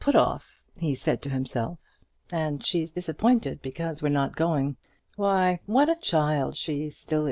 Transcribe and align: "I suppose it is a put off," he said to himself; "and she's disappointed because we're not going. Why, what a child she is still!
"I 0.01 0.03
suppose 0.03 0.15
it 0.15 0.17
is 0.17 0.23
a 0.23 0.25
put 0.25 0.27
off," 0.33 0.61
he 0.77 0.95
said 0.95 1.21
to 1.21 1.29
himself; 1.29 1.77
"and 2.31 2.65
she's 2.65 2.91
disappointed 2.91 3.61
because 3.61 4.01
we're 4.01 4.09
not 4.09 4.35
going. 4.35 4.77
Why, 5.15 5.59
what 5.67 5.89
a 5.89 5.95
child 5.95 6.55
she 6.55 6.85
is 6.85 6.97
still! 6.97 7.19